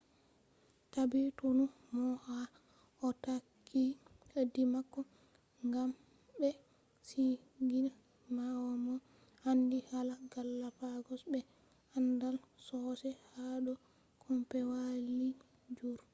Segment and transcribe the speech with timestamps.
[0.93, 1.63] tabbitunu
[1.93, 2.05] mo
[2.37, 2.39] a
[3.23, 3.83] tokki
[4.31, 5.01] hedi mako
[5.67, 5.89] ngam
[6.39, 6.49] be
[7.07, 7.91] sigina
[8.35, 8.45] ma
[8.85, 11.39] mo aandi hala galapagos be
[11.95, 12.35] aandal
[12.65, 13.73] sosai ha do
[14.21, 15.27] kombeewalji
[15.77, 15.99] jur